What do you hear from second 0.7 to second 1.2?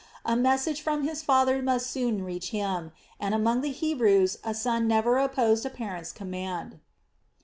from